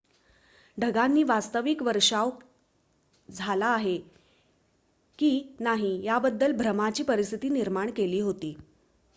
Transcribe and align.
ढगांनी 0.77 1.23
वास्तविक 1.23 1.81
वर्षाव 1.83 2.29
झाला 3.29 3.67
आहे 3.67 3.97
की 5.19 5.31
नाही 5.59 5.93
याबद्दल 6.03 6.51
भ्रमाची 6.51 7.03
परिस्थिती 7.03 7.49
निर्माण 7.49 7.91
केली 7.91 8.19
होती 8.19 8.53